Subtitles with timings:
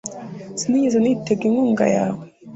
[0.59, 2.23] Sinigeze nitega inkunga yawe